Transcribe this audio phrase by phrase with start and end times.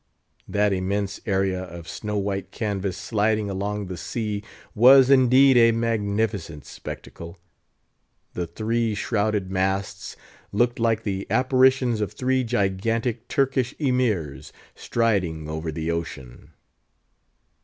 [0.47, 4.41] That immense area of snow white canvas sliding along the sea
[4.73, 7.37] was indeed a magnificent spectacle.
[8.33, 10.15] The three shrouded masts
[10.51, 16.53] looked like the apparitions of three gigantic Turkish Emirs striding over the ocean.